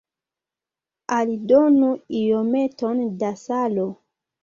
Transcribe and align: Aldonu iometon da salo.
Aldonu 1.17 1.91
iometon 2.23 3.07
da 3.21 3.35
salo. 3.47 3.91